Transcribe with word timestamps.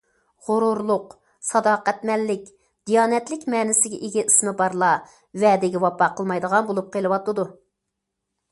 غۇرۇرلۇق، 0.45 1.11
ساداقەتمەنلىك، 1.49 2.47
دىيانەتلىك 2.91 3.45
مەنىسىگە 3.55 4.01
ئىگە 4.09 4.25
ئىسمى 4.31 4.55
بارلار 4.63 5.15
ۋەدىگە 5.45 5.85
ۋاپا 5.87 6.11
قىلمايدىغان 6.21 6.69
بولۇپ 6.71 6.93
قېلىۋاتىدۇ. 6.97 7.47